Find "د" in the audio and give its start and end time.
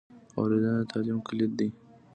0.83-0.89